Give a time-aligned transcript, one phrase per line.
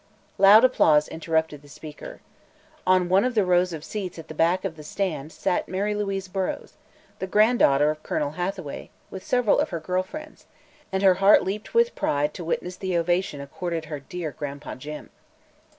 [0.39, 2.21] Loud applause interrupted the speaker.
[2.87, 5.93] On one of the rows of seats at the back of the stand sat Mary
[5.93, 6.73] Louise Burrows,
[7.19, 10.47] the granddaughter of Colonel Hathaway, with several of her girl friends,
[10.91, 15.11] and her heart leaped with pride to witness the ovation accorded her dear "Gran'pa Jim."